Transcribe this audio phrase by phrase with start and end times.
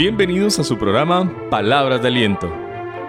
[0.00, 2.50] Bienvenidos a su programa Palabras de Aliento.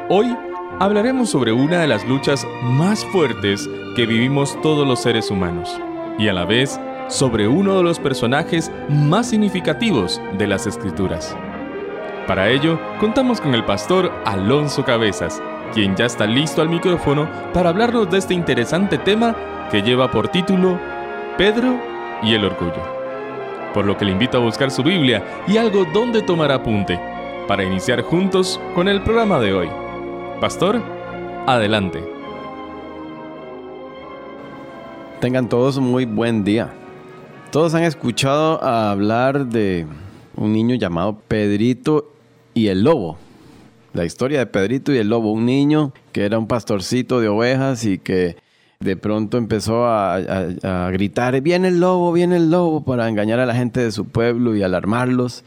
[0.10, 0.36] Hoy
[0.78, 5.80] hablaremos sobre una de las luchas más fuertes que vivimos todos los seres humanos
[6.20, 11.34] y a la vez sobre uno de los personajes más significativos de las Escrituras.
[12.28, 15.42] Para ello, contamos con el pastor Alonso Cabezas,
[15.74, 19.34] quien ya está listo al micrófono para hablarnos de este interesante tema
[19.72, 20.78] que lleva por título
[21.38, 21.80] Pedro
[22.22, 23.01] y el orgullo
[23.74, 27.00] por lo que le invito a buscar su Biblia y algo donde tomar apunte,
[27.48, 29.70] para iniciar juntos con el programa de hoy.
[30.40, 30.82] Pastor,
[31.48, 32.04] adelante.
[35.20, 36.74] Tengan todos muy buen día.
[37.52, 39.86] Todos han escuchado hablar de
[40.36, 42.12] un niño llamado Pedrito
[42.54, 43.18] y el lobo.
[43.94, 47.86] La historia de Pedrito y el lobo, un niño que era un pastorcito de ovejas
[47.86, 48.38] y que
[48.82, 53.56] de pronto empezó a, gritar, viene el lobo, viene el lobo, para engañar a la
[53.56, 55.44] gente de su pueblo y alarmarlos.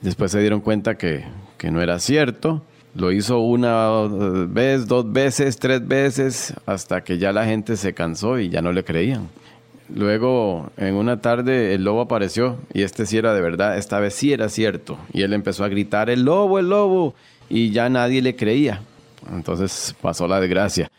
[0.00, 1.24] Después se dieron cuenta que,
[1.58, 2.62] que no era cierto.
[2.94, 3.90] Lo hizo una
[4.48, 8.72] vez, dos veces, tres veces, hasta que ya la gente se cansó y ya no
[8.72, 9.28] le creían.
[9.94, 14.14] Luego, en una tarde, el lobo apareció y este sí era de verdad, esta vez
[14.14, 14.98] sí era cierto.
[15.12, 17.14] Y él empezó a gritar, el lobo, el lobo,
[17.48, 18.80] y ya nadie le creía.
[19.32, 20.90] Entonces pasó la desgracia.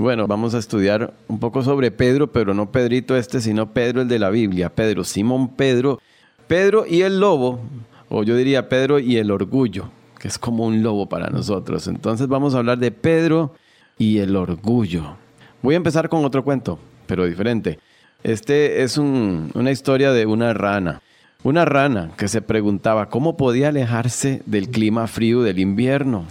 [0.00, 4.08] Bueno, vamos a estudiar un poco sobre Pedro, pero no Pedrito este, sino Pedro el
[4.08, 4.74] de la Biblia.
[4.74, 6.00] Pedro, Simón Pedro,
[6.48, 7.60] Pedro y el lobo,
[8.08, 11.86] o yo diría Pedro y el orgullo, que es como un lobo para nosotros.
[11.86, 13.52] Entonces vamos a hablar de Pedro
[13.98, 15.16] y el orgullo.
[15.60, 17.78] Voy a empezar con otro cuento, pero diferente.
[18.22, 21.02] Este es una historia de una rana.
[21.42, 26.24] Una rana que se preguntaba cómo podía alejarse del clima frío del invierno.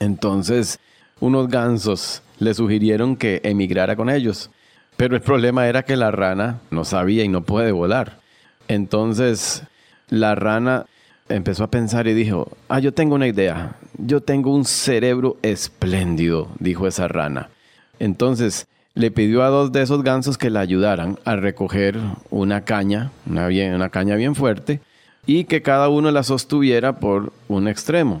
[0.00, 0.80] Entonces,
[1.20, 4.50] unos gansos le sugirieron que emigrara con ellos.
[4.96, 8.18] Pero el problema era que la rana no sabía y no puede volar.
[8.68, 9.64] Entonces
[10.08, 10.86] la rana
[11.28, 16.48] empezó a pensar y dijo, ah, yo tengo una idea, yo tengo un cerebro espléndido,
[16.58, 17.50] dijo esa rana.
[17.98, 21.98] Entonces le pidió a dos de esos gansos que la ayudaran a recoger
[22.30, 24.80] una caña, una, una caña bien fuerte,
[25.26, 28.20] y que cada uno la sostuviera por un extremo.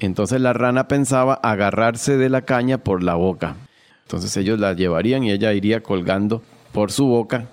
[0.00, 3.56] Entonces la rana pensaba agarrarse de la caña por la boca.
[4.02, 7.46] Entonces ellos la llevarían y ella iría colgando por su boca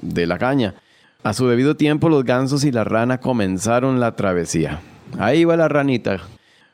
[0.00, 0.74] de la caña.
[1.22, 4.80] A su debido tiempo los gansos y la rana comenzaron la travesía.
[5.18, 6.20] Ahí va la ranita,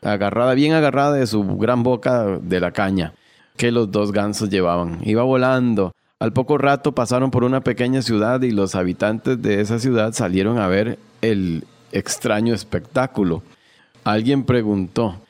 [0.02, 3.14] agarrada, bien agarrada de su gran boca de la caña
[3.56, 4.98] que los dos gansos llevaban.
[5.02, 5.92] Iba volando.
[6.18, 10.58] Al poco rato pasaron por una pequeña ciudad y los habitantes de esa ciudad salieron
[10.58, 13.42] a ver el extraño espectáculo.
[14.04, 15.20] Alguien preguntó,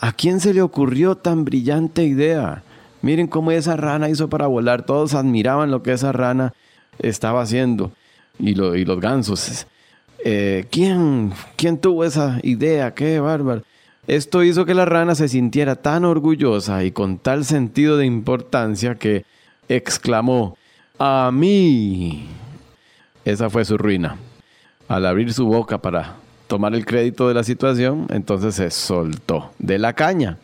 [0.00, 2.62] ¿a quién se le ocurrió tan brillante idea?
[3.02, 4.84] Miren cómo esa rana hizo para volar.
[4.86, 6.54] Todos admiraban lo que esa rana
[6.98, 7.92] estaba haciendo.
[8.38, 9.66] Y, los gansos.
[10.24, 12.94] Eh, ¿quién, ¿Quién tuvo esa idea?
[12.94, 13.62] ¡Qué bárbaro!
[14.06, 18.94] Esto hizo que la rana se sintiera tan orgullosa y con tal sentido de importancia
[18.94, 19.24] que
[19.68, 20.56] exclamó,
[20.98, 22.26] ¡A mí!
[23.24, 24.16] Esa fue su ruina.
[24.88, 26.16] Al abrir su boca para
[26.50, 30.38] tomar el crédito de la situación, entonces se soltó de la caña,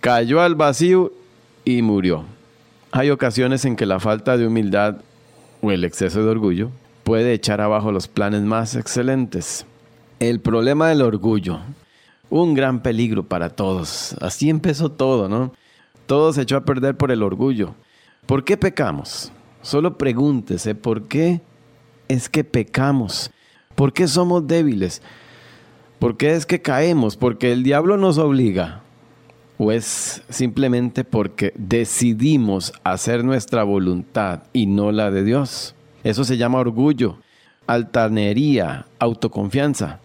[0.00, 1.14] cayó al vacío
[1.64, 2.26] y murió.
[2.92, 4.98] Hay ocasiones en que la falta de humildad
[5.62, 6.70] o el exceso de orgullo
[7.04, 9.64] puede echar abajo los planes más excelentes.
[10.20, 11.60] El problema del orgullo,
[12.28, 14.14] un gran peligro para todos.
[14.20, 15.54] Así empezó todo, ¿no?
[16.04, 17.74] Todo se echó a perder por el orgullo.
[18.26, 19.32] ¿Por qué pecamos?
[19.62, 21.40] Solo pregúntese, ¿por qué
[22.08, 23.30] es que pecamos?
[23.74, 25.00] ¿Por qué somos débiles?
[25.98, 27.16] ¿Por qué es que caemos?
[27.16, 28.82] ¿Porque el diablo nos obliga?
[29.58, 35.74] ¿O es simplemente porque decidimos hacer nuestra voluntad y no la de Dios?
[36.04, 37.18] Eso se llama orgullo,
[37.66, 40.00] altanería, autoconfianza.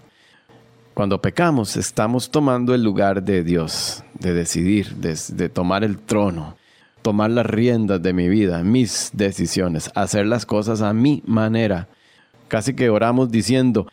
[0.93, 6.55] Cuando pecamos estamos tomando el lugar de Dios, de decidir, de, tomar el trono,
[7.01, 11.87] tomar las riendas de mi vida, mis decisiones, hacer las cosas a mi manera.
[12.47, 13.87] Casi que oramos diciendo,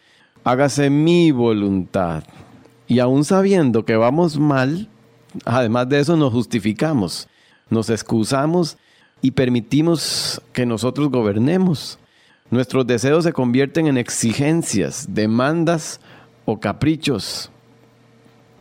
[0.49, 2.25] hágase mi voluntad.
[2.87, 4.89] Y aún sabiendo que vamos mal,
[5.45, 7.29] además de eso nos justificamos,
[7.69, 8.79] nos excusamos
[9.21, 11.99] y permitimos que nosotros gobernemos.
[12.51, 16.01] Nuestros deseos se convierten en exigencias, demandas
[16.47, 17.51] o caprichos.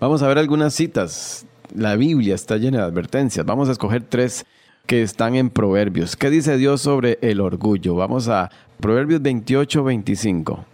[0.01, 1.45] Vamos a ver algunas citas.
[1.73, 3.45] La Biblia está llena de advertencias.
[3.45, 4.45] Vamos a escoger tres
[4.87, 6.17] que están en Proverbios.
[6.17, 7.95] ¿Qué dice Dios sobre el orgullo?
[7.95, 10.65] Vamos a Proverbios 28, 25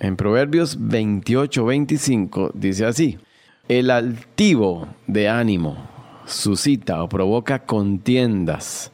[0.00, 3.18] en Proverbios 28, 25 dice así,
[3.68, 5.76] el altivo de ánimo
[6.26, 8.92] suscita o provoca contiendas,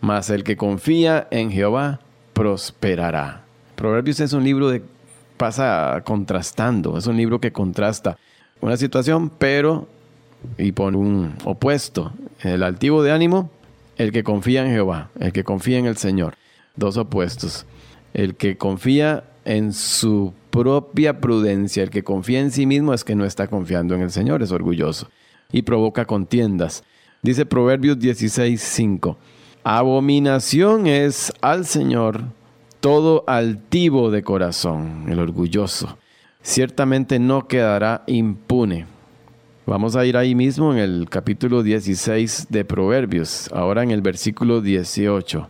[0.00, 2.00] mas el que confía en Jehová
[2.32, 3.44] prosperará.
[3.74, 4.82] Proverbios es un libro de
[5.36, 8.16] pasa contrastando, es un libro que contrasta
[8.60, 9.86] una situación, pero,
[10.56, 13.50] y pone un opuesto, el altivo de ánimo,
[13.96, 16.34] el que confía en Jehová, el que confía en el Señor.
[16.76, 17.66] Dos opuestos.
[18.12, 23.14] El que confía en su propia prudencia, el que confía en sí mismo es que
[23.14, 25.08] no está confiando en el Señor, es orgulloso
[25.52, 26.84] y provoca contiendas.
[27.22, 29.16] Dice Proverbios 16:5.
[29.64, 32.24] Abominación es al Señor
[32.80, 35.98] todo altivo de corazón, el orgulloso.
[36.42, 38.86] Ciertamente no quedará impune.
[39.66, 44.60] Vamos a ir ahí mismo en el capítulo 16 de Proverbios, ahora en el versículo
[44.60, 45.48] 18.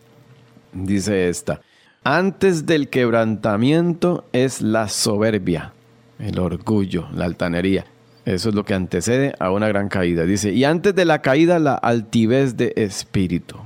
[0.72, 1.60] Dice esta,
[2.06, 5.73] antes del quebrantamiento es la soberbia,
[6.20, 7.85] el orgullo, la altanería.
[8.25, 10.23] Eso es lo que antecede a una gran caída.
[10.23, 13.56] Dice, y antes de la caída la altivez de espíritu.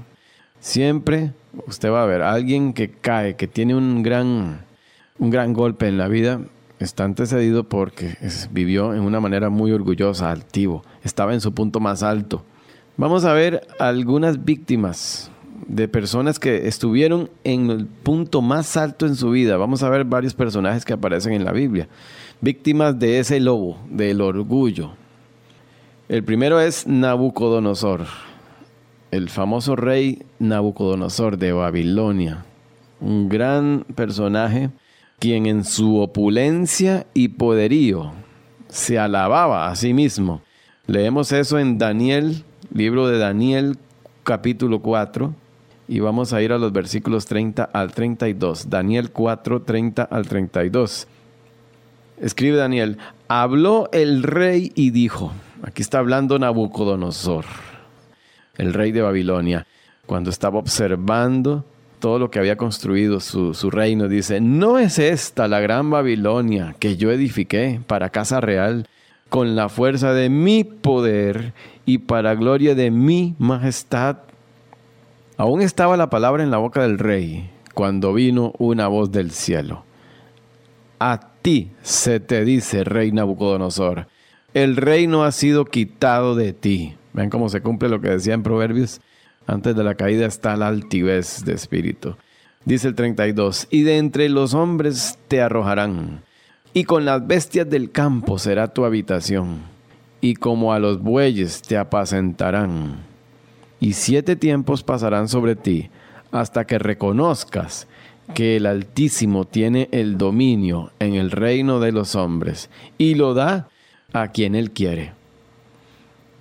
[0.59, 1.35] Siempre
[1.67, 4.65] usted va a ver alguien que cae, que tiene un gran,
[5.19, 6.41] un gran golpe en la vida,
[6.79, 8.17] está antecedido porque
[8.51, 12.43] vivió en una manera muy orgullosa, altivo, estaba en su punto más alto.
[12.97, 15.31] Vamos a ver algunas víctimas
[15.71, 19.57] de personas que estuvieron en el punto más alto en su vida.
[19.57, 21.89] Vamos a ver varios personajes que aparecen en la Biblia,
[22.41, 24.93] víctimas de ese lobo, del orgullo.
[26.09, 28.07] El primero es Nabucodonosor
[29.11, 32.45] el famoso rey Nabucodonosor de Babilonia,
[33.01, 34.71] un gran personaje
[35.19, 38.13] quien en su opulencia y poderío
[38.69, 40.43] se alababa a sí mismo.
[40.87, 43.77] Leemos eso en Daniel, libro de Daniel
[44.23, 45.35] capítulo 4,
[45.91, 48.71] y vamos a ir a los versículos 30 al 32.
[48.71, 51.09] Daniel 4, 30 al 32.
[52.21, 55.33] Escribe Daniel, habló el rey y dijo,
[55.65, 57.45] aquí está hablando Nabucodonosor
[58.61, 59.67] el rey de Babilonia,
[60.07, 61.65] cuando estaba observando
[61.99, 66.97] todo lo que había construido su, reino, dice, ¿no es esta la gran Babilonia que
[66.97, 68.87] yo edifiqué para casa real
[69.29, 71.53] con la fuerza de mi poder
[71.85, 74.19] y para gloria de mi majestad?
[75.41, 79.87] Aún estaba la palabra en la boca del rey cuando vino una voz del cielo.
[80.99, 84.07] A ti se te dice, rey Nabucodonosor,
[84.53, 88.43] el reino ha sido quitado de ti Vean cómo se cumple lo que decía en
[88.43, 89.01] Proverbios.
[89.47, 92.17] Antes de la caída está la altivez de espíritu.
[92.67, 96.21] Dice el 32, y de entre los hombres te arrojarán,
[96.75, 99.63] y con las bestias del campo será tu habitación,
[100.21, 103.10] y como a los bueyes te apacentarán.
[103.81, 105.91] Y siete tiempos pasarán sobre ti,
[106.31, 107.89] hasta que reconozcas
[108.35, 113.69] que el Altísimo tiene el dominio en el reino de los hombres, y lo da
[114.13, 115.13] a quien él quiere.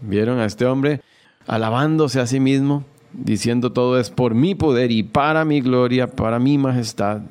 [0.01, 1.01] Vieron a este hombre
[1.47, 6.39] alabándose a sí mismo, diciendo todo es por mi poder y para mi gloria, para
[6.39, 7.21] mi majestad.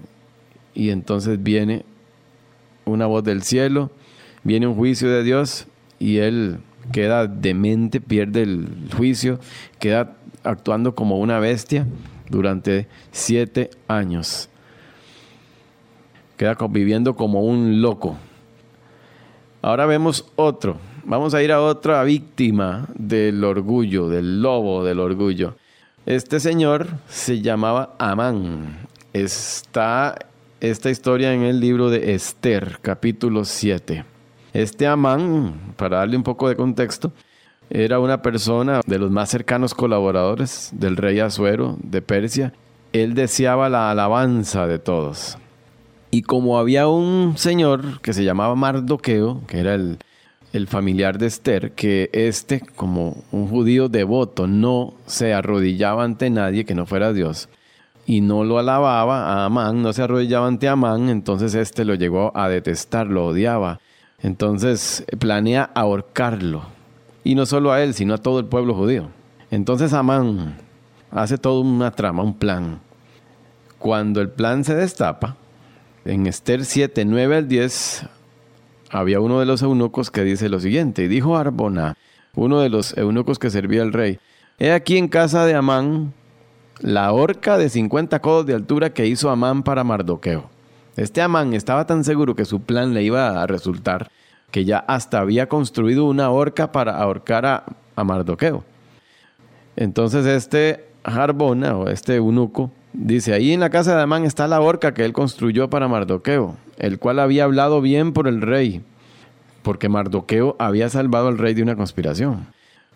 [0.75, 1.85] Y entonces viene
[2.85, 3.91] una voz del cielo,
[4.43, 5.67] viene un juicio de Dios
[5.99, 6.59] y él
[6.93, 9.39] queda demente, pierde el juicio,
[9.79, 11.87] queda actuando como una bestia
[12.29, 14.49] durante siete años.
[16.37, 18.17] Queda viviendo como un loco.
[19.61, 25.57] Ahora vemos otro, Vamos a ir a otra víctima del orgullo, del lobo del orgullo.
[26.05, 28.77] Este señor se llamaba Amán.
[29.15, 30.19] Está
[30.61, 34.18] esta historia en el libro de Esther, capítulo 7.
[34.53, 37.13] Este Amán, para darle un poco de contexto,
[37.71, 42.53] era una persona de los más cercanos colaboradores del rey Asuero de Persia.
[42.93, 45.37] Él deseaba la alabanza de todos.
[46.11, 49.99] Y como había un señor que se llamaba Mardoqueo, que era el
[50.53, 56.65] el familiar de Esther, que este, como un judío devoto, no se arrodillaba ante nadie
[56.65, 57.49] que no fuera Dios
[58.07, 62.33] y no lo alababa a Amán, no se arrodillaba ante Amán, entonces este lo llegó
[62.35, 63.81] a detestar, lo odiaba.
[64.23, 66.63] Entonces planea ahorcarlo.
[67.25, 69.11] Y no solo a él, sino a todo el pueblo judío.
[69.51, 70.57] Entonces Amán
[71.11, 72.81] hace toda una trama, un plan.
[73.79, 75.37] Cuando el plan se destapa,
[76.05, 78.07] en Esther 7, 9 al 10,
[78.91, 81.97] había uno de los eunucos que dice lo siguiente, y dijo Arbona,
[82.35, 84.19] uno de los eunucos que servía al rey,
[84.59, 86.13] he aquí en casa de Amán
[86.81, 90.49] la horca de 50 codos de altura que hizo Amán para Mardoqueo.
[90.99, 94.11] Este Amán estaba tan seguro que su plan le iba a resultar
[94.51, 97.65] que ya hasta había construido una horca para ahorcar a,
[97.97, 98.65] a Mardoqueo.
[99.77, 104.61] Entonces este Arbona o este eunuco dice, ahí en la casa de Amán está la
[104.61, 108.83] horca que él construyó para Mardoqueo el cual había hablado bien por el rey,
[109.63, 112.47] porque Mardoqueo había salvado al rey de una conspiración.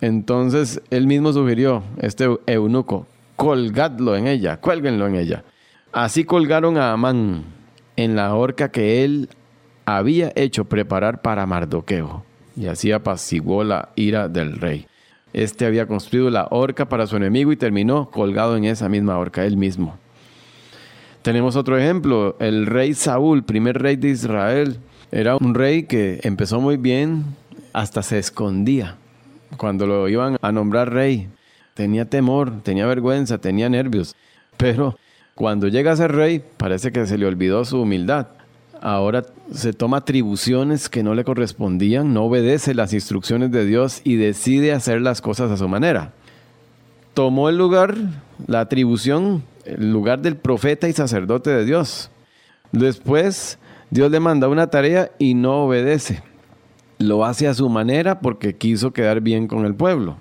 [0.00, 3.06] Entonces él mismo sugirió, este eunuco,
[3.36, 5.44] colgadlo en ella, cuélguenlo en ella.
[5.92, 7.44] Así colgaron a Amán
[7.96, 9.28] en la horca que él
[9.84, 12.24] había hecho preparar para Mardoqueo.
[12.54, 14.86] y así apaciguó la ira del rey.
[15.32, 19.46] Este había construido la horca para su enemigo y terminó colgado en esa misma horca
[19.46, 19.96] él mismo.
[21.22, 24.78] Tenemos otro ejemplo, el rey Saúl, primer rey de Israel,
[25.10, 27.24] era un rey que empezó muy bien,
[27.72, 28.96] hasta se escondía
[29.56, 31.28] cuando lo iban a nombrar rey.
[31.74, 34.14] Tenía temor, tenía vergüenza, tenía nervios,
[34.56, 34.98] pero
[35.34, 38.28] cuando llega a ser rey parece que se le olvidó su humildad
[38.82, 44.16] ahora se toma atribuciones que no le correspondían, no obedece las instrucciones de Dios y
[44.16, 46.12] decide hacer las cosas a su manera.
[47.14, 47.94] Tomó el lugar,
[48.46, 52.10] la atribución, el lugar del profeta y sacerdote de Dios.
[52.72, 53.58] Después
[53.90, 56.22] Dios le manda una tarea y no obedece.
[56.98, 60.16] Lo hace a su manera porque quiso quedar bien con el pueblo.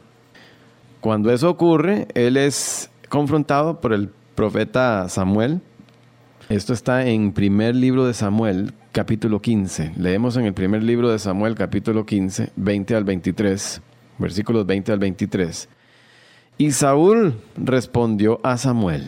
[1.00, 5.62] Cuando eso ocurre, él es confrontado por el profeta Samuel
[6.52, 9.94] esto está en primer libro de Samuel, capítulo 15.
[9.98, 13.82] Leemos en el primer libro de Samuel, capítulo 15, 20 al 23,
[14.18, 15.70] versículos 20 al 23.
[16.58, 19.08] Y Saúl respondió a Samuel.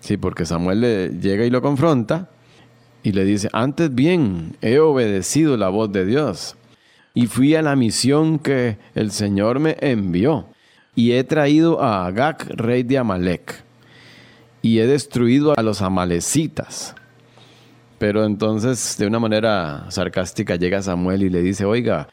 [0.00, 2.28] Sí, porque Samuel le llega y lo confronta
[3.02, 6.54] y le dice, antes bien he obedecido la voz de Dios
[7.14, 10.48] y fui a la misión que el Señor me envió
[10.94, 13.69] y he traído a Agag, rey de Amalek
[14.62, 16.94] y he destruido a los amalecitas.
[17.98, 22.08] Pero entonces, de una manera sarcástica, llega Samuel y le dice, oiga,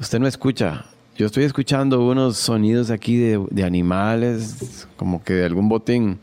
[0.00, 0.86] usted no escucha,
[1.16, 6.20] yo estoy escuchando unos sonidos aquí de, animales, como que de algún botín.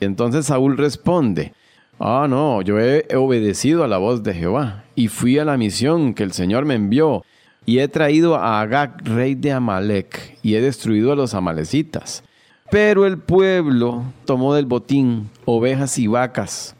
[0.00, 1.52] Y entonces Saúl responde,
[1.98, 6.14] ah, no, yo he obedecido a la voz de Jehová y fui a la misión
[6.14, 7.24] que el Señor me envió
[7.66, 12.24] y he traído a Agag, rey de Amalek, y he destruido a los amalecitas.
[12.70, 16.76] Pero el pueblo tomó del botín ovejas y vacas,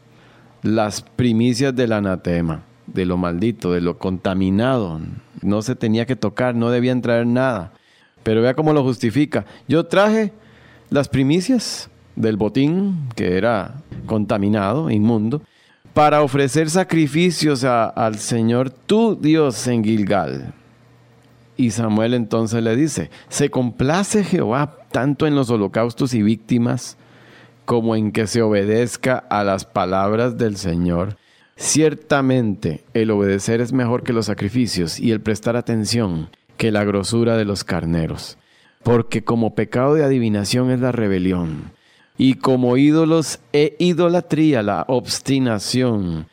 [0.61, 5.01] las primicias del anatema, de lo maldito, de lo contaminado.
[5.41, 7.73] No se tenía que tocar, no debían traer nada.
[8.21, 9.45] Pero vea cómo lo justifica.
[9.67, 10.31] Yo traje
[10.91, 15.41] las primicias del botín, que era contaminado, inmundo,
[15.95, 20.53] para ofrecer sacrificios al Señor tu Dios en Gilgal.
[21.59, 26.95] Y Samuel entonces le dice, se complace Jehová tanto en los holocaustos y víctimas
[27.65, 31.17] como en que se obedezca a las palabras del Señor.
[31.57, 37.35] Ciertamente el obedecer es mejor que los sacrificios y el prestar atención que la grosura
[37.35, 38.37] de los carneros.
[38.81, 41.73] Porque como pecado de adivinación es la rebelión,
[42.17, 46.27] y como ídolos e idolatría la obstinación.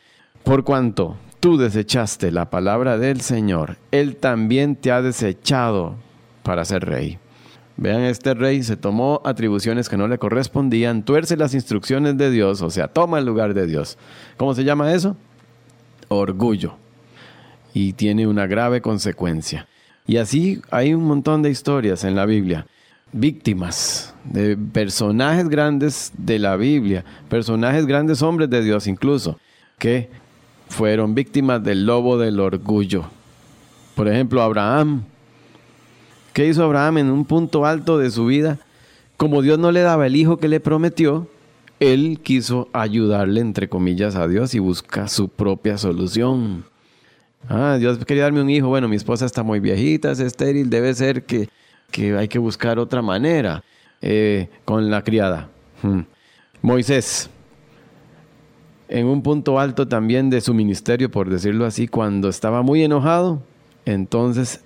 [0.45, 5.95] Por cuanto tú desechaste la palabra del Señor, Él también te ha desechado
[6.43, 7.21] para ser rey.
[7.77, 12.63] Vean, este rey se tomó atribuciones que no le correspondían, tuerce las instrucciones de Dios,
[12.63, 13.97] o sea, toma el lugar de Dios.
[14.37, 15.17] ¿Cómo se llama eso?
[16.09, 16.79] Orgullo.
[17.73, 19.69] Y tiene una grave consecuencia.
[20.05, 22.67] Y así hay un montón de historias en la Biblia.
[23.13, 29.39] Víctimas de personajes grandes de la Biblia, personajes grandes hombres de Dios incluso,
[29.79, 30.11] que
[30.69, 33.05] fueron víctimas del lobo del orgullo.
[33.95, 35.05] Por ejemplo, Abraham.
[36.33, 38.59] ¿Qué hizo Abraham en un punto alto de su vida?
[39.17, 41.27] Como Dios no le daba el hijo que le prometió,
[41.81, 46.65] él quiso ayudarle, entre comillas, a Dios y busca su propia solución.
[47.49, 48.69] Ah, Dios quería darme un hijo.
[48.69, 51.49] Bueno, mi esposa está muy viejita, es estéril, debe ser que,
[52.19, 53.63] hay que buscar otra manera
[54.03, 55.49] eh, con la criada.
[55.83, 56.01] Hmm.
[56.61, 57.31] Moisés,
[58.89, 63.43] en un punto alto también de su ministerio, por decirlo así, cuando estaba muy enojado,
[63.85, 64.61] entonces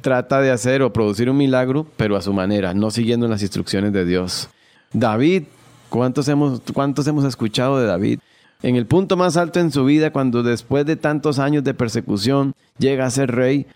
[0.00, 3.92] trata de hacer o producir un milagro, pero a su manera, no siguiendo las instrucciones
[3.92, 4.48] de Dios.
[4.92, 5.44] David,
[5.88, 8.18] ¿cuántos hemos, cuántos hemos escuchado de David?
[8.62, 12.54] En el punto más alto en su vida, cuando después de tantos años de persecución
[12.78, 13.66] llega a ser rey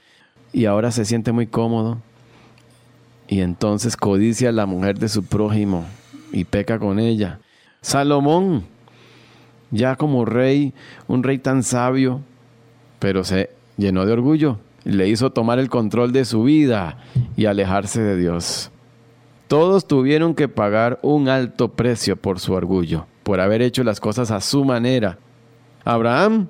[0.52, 1.98] y ahora se siente muy cómodo,
[3.28, 5.84] y entonces codicia a la mujer de su prójimo
[6.32, 7.38] y peca con ella.
[7.82, 8.64] Salomón,
[9.70, 10.72] ya como rey,
[11.06, 12.20] un rey tan sabio,
[12.98, 16.98] pero se llenó de orgullo y le hizo tomar el control de su vida
[17.36, 18.70] y alejarse de Dios.
[19.46, 24.30] Todos tuvieron que pagar un alto precio por su orgullo, por haber hecho las cosas
[24.30, 25.18] a su manera.
[25.84, 26.48] Abraham,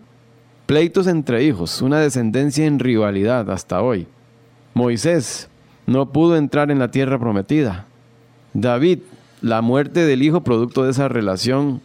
[0.66, 4.06] pleitos entre hijos, una descendencia en rivalidad hasta hoy.
[4.74, 5.48] Moisés
[5.86, 7.86] no pudo entrar en la tierra prometida.
[8.52, 9.00] David,
[9.40, 11.80] la muerte del hijo producto de esa relación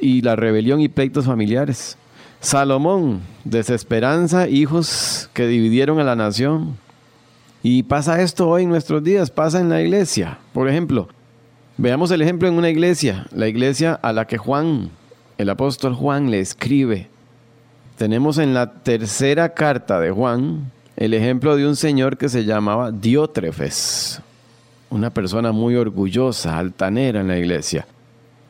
[0.00, 1.96] y la rebelión y pleitos familiares.
[2.40, 6.76] Salomón, desesperanza, hijos que dividieron a la nación.
[7.62, 10.38] Y pasa esto hoy en nuestros días, pasa en la iglesia.
[10.52, 11.08] Por ejemplo,
[11.78, 14.90] veamos el ejemplo en una iglesia, la iglesia a la que Juan,
[15.38, 17.08] el apóstol Juan, le escribe.
[17.96, 22.92] Tenemos en la tercera carta de Juan, el ejemplo de un señor que se llamaba
[22.92, 24.20] Diótrefes,
[24.90, 27.86] una persona muy orgullosa, altanera en la iglesia.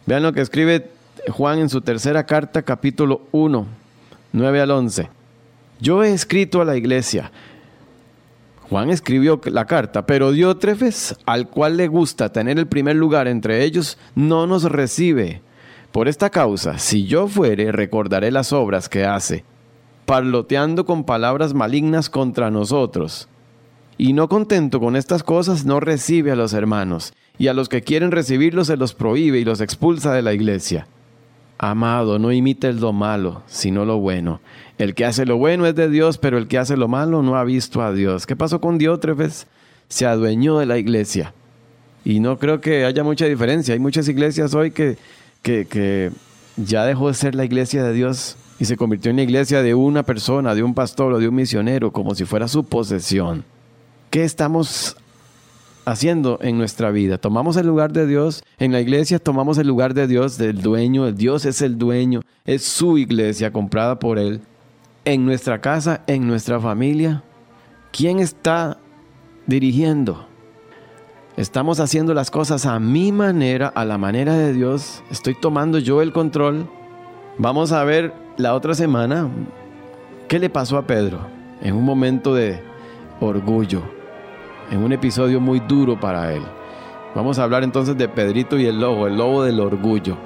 [0.06, 0.90] Vean lo que escribe
[1.30, 3.66] Juan en su tercera carta, capítulo 1,
[4.33, 5.09] 9 al 11.
[5.80, 7.30] Yo he escrito a la iglesia.
[8.68, 13.64] Juan escribió la carta, pero Diótrefes, al cual le gusta tener el primer lugar entre
[13.64, 15.42] ellos, no nos recibe.
[15.92, 19.44] Por esta causa, si yo fuere, recordaré las obras que hace,
[20.06, 23.28] parloteando con palabras malignas contra nosotros.
[23.97, 27.83] Y no contento con estas cosas, no recibe a los hermanos, y a los que
[27.83, 30.88] quieren recibirlos se los prohíbe y los expulsa de la iglesia.
[31.58, 34.40] Amado, no imites lo malo, sino lo bueno.
[34.76, 37.37] El que hace lo bueno es de Dios, pero el que hace lo malo no
[37.37, 38.26] ha visto a Dios.
[38.26, 39.46] ¿Qué pasó con Diótrefes?
[39.88, 41.32] Se adueñó de la iglesia.
[42.04, 43.75] Y no creo que haya mucha diferencia.
[43.75, 44.99] Hay muchas iglesias hoy que,
[45.42, 46.11] que, que
[46.56, 49.75] ya dejó de ser la iglesia de Dios y se convirtió en la iglesia de
[49.75, 53.44] una persona, de un pastor o de un misionero, como si fuera su posesión.
[54.11, 54.96] ¿Qué estamos
[55.85, 57.19] haciendo en nuestra vida?
[57.19, 61.11] Tomamos el lugar de Dios, en la iglesia tomamos el lugar de Dios, del dueño,
[61.12, 64.41] Dios es el dueño, es su iglesia comprada por Él.
[65.05, 67.23] En nuestra casa, en nuestra familia,
[67.93, 68.79] ¿quién está
[69.47, 70.26] dirigiendo?
[71.37, 75.03] ¿Estamos haciendo las cosas a mi manera, a la manera de Dios?
[75.11, 76.69] ¿Estoy tomando yo el control?
[77.38, 79.29] Vamos a ver la otra semana
[80.29, 81.19] qué le pasó a Pedro
[81.61, 82.62] en un momento de
[83.21, 83.83] orgullo,
[84.71, 86.42] en un episodio muy duro para él.
[87.14, 90.16] Vamos a hablar entonces de Pedrito y el lobo, el lobo del orgullo.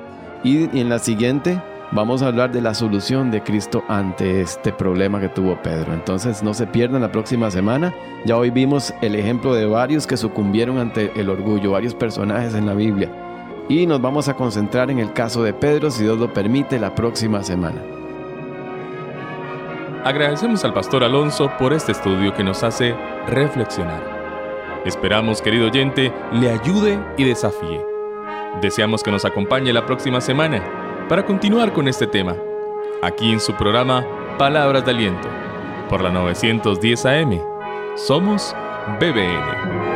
[0.43, 5.21] Y, en la siguiente vamos a hablar de la solución de Cristo ante este problema
[5.21, 5.93] que tuvo Pedro.
[5.93, 7.95] Entonces no se pierdan la próxima semana.
[8.25, 12.67] Ya hoy vimos el ejemplo de varios que sucumbieron ante el orgullo, varios personajes en
[12.67, 13.11] la Biblia.
[13.69, 16.95] Y nos vamos a concentrar en el caso de Pedro, si Dios lo permite, la
[16.95, 17.83] próxima semana.
[20.05, 22.95] Agradecemos al pastor Alonso por este estudio que nos hace
[23.27, 24.18] reflexionar.
[24.89, 27.85] Esperamos, querido oyente, le ayude y desafíe.
[28.63, 30.63] Deseamos que nos acompañe la próxima semana
[31.11, 32.35] para continuar con este tema,
[33.03, 34.07] aquí en su programa
[34.39, 35.29] Palabras de Aliento,
[35.91, 37.39] por la 910 AM.
[37.97, 38.57] Somos
[38.99, 39.88] BBN.